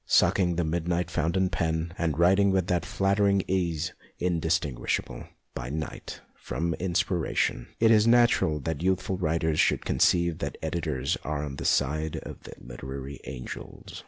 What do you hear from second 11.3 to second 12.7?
on the side of the